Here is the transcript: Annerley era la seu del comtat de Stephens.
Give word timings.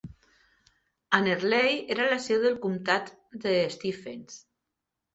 Annerley 1.17 1.77
era 1.97 2.09
la 2.15 2.19
seu 2.25 2.43
del 2.49 2.59
comtat 2.67 3.15
de 3.47 3.57
Stephens. 3.79 4.45